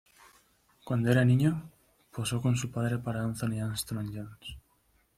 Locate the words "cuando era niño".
0.83-1.69